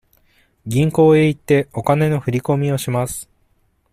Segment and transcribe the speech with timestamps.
[0.65, 3.29] 銀行へ行って、お金の振り込みをします。